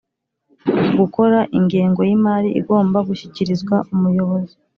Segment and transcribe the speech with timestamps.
[0.99, 4.53] Gukora ingengo y imari igomba gushyikirizwa umuyobozi